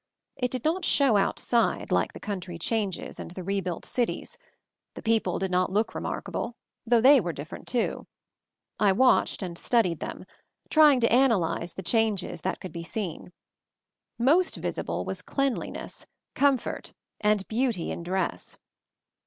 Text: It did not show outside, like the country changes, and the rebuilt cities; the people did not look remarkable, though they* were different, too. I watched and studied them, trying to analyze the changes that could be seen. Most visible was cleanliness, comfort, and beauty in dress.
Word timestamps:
It 0.35 0.49
did 0.49 0.65
not 0.65 0.83
show 0.83 1.15
outside, 1.15 1.91
like 1.91 2.13
the 2.13 2.19
country 2.19 2.57
changes, 2.57 3.19
and 3.19 3.29
the 3.29 3.43
rebuilt 3.43 3.85
cities; 3.85 4.35
the 4.95 5.01
people 5.03 5.37
did 5.37 5.51
not 5.51 5.71
look 5.71 5.93
remarkable, 5.93 6.55
though 6.87 7.01
they* 7.01 7.21
were 7.21 7.31
different, 7.31 7.67
too. 7.67 8.07
I 8.79 8.93
watched 8.93 9.43
and 9.43 9.59
studied 9.59 9.99
them, 9.99 10.25
trying 10.71 11.01
to 11.01 11.13
analyze 11.13 11.75
the 11.75 11.83
changes 11.83 12.41
that 12.41 12.59
could 12.59 12.71
be 12.73 12.81
seen. 12.81 13.31
Most 14.17 14.55
visible 14.55 15.05
was 15.05 15.21
cleanliness, 15.21 16.07
comfort, 16.33 16.93
and 17.19 17.47
beauty 17.47 17.91
in 17.91 18.01
dress. 18.01 18.57